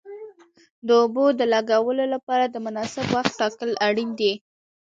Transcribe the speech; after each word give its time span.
د 0.87 0.89
اوبو 1.01 1.25
د 1.39 1.41
لګولو 1.53 2.05
لپاره 2.13 2.45
د 2.49 2.55
مناسب 2.65 3.05
وخت 3.15 3.31
ټاکل 3.41 3.69
اړین 3.87 4.09
دي. 4.19 4.33